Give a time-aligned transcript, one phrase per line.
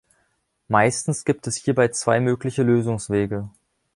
[0.67, 3.51] Meistens gibt es hierbei zwei mögliche Lösungswege.